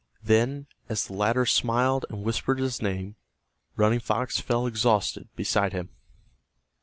Then, 0.23 0.65
as 0.89 1.05
the 1.05 1.13
latter 1.13 1.45
smiled 1.45 2.07
and 2.09 2.23
whispered 2.23 2.57
his 2.57 2.81
name, 2.81 3.17
Running 3.75 3.99
Fox 3.99 4.39
fell 4.39 4.65
exhausted 4.65 5.29
beside 5.35 5.73
him. 5.73 5.89